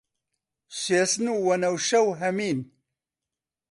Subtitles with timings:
[0.79, 2.59] سوێسن و وەنەوش و هەمین